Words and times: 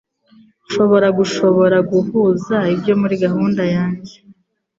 Nshobora 0.65 1.07
gushobora 1.17 1.77
guhuza 1.91 2.55
ibyo 2.73 2.93
muri 3.01 3.15
gahunda 3.23 3.63
yanjye. 3.75 4.15